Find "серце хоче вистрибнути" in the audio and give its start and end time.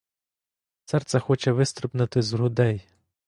0.85-2.21